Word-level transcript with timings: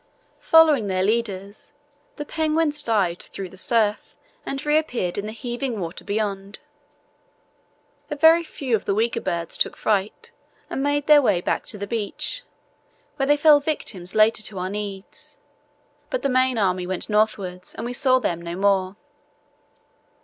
Following 0.39 0.87
their 0.87 1.03
leaders, 1.03 1.73
the 2.15 2.25
penguins 2.25 2.81
dived 2.81 3.29
through 3.31 3.49
the 3.49 3.55
surf 3.55 4.17
and 4.47 4.65
reappeared 4.65 5.15
in 5.19 5.27
the 5.27 5.31
heaving 5.31 5.79
water 5.79 6.03
beyond. 6.03 6.57
A 8.09 8.15
very 8.15 8.43
few 8.43 8.75
of 8.75 8.85
the 8.85 8.95
weaker 8.95 9.21
birds 9.21 9.59
took 9.59 9.77
fright 9.77 10.31
and 10.71 10.81
made 10.81 11.05
their 11.05 11.21
way 11.21 11.39
back 11.39 11.67
to 11.67 11.77
the 11.77 11.85
beach, 11.85 12.41
where 13.17 13.27
they 13.27 13.37
fell 13.37 13.59
victims 13.59 14.15
later 14.15 14.41
to 14.41 14.57
our 14.57 14.71
needs; 14.71 15.37
but 16.09 16.23
the 16.23 16.29
main 16.29 16.57
army 16.57 16.87
went 16.87 17.07
northwards 17.07 17.75
and 17.75 17.85
we 17.85 17.93
saw 17.93 18.17
them 18.17 18.41
no 18.41 18.55
more. 18.55 18.95